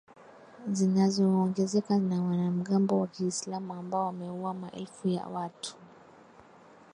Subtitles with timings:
[0.71, 5.75] zinazoongezeka za wanamgambo wa kiislam ambao wameua maelfu ya watu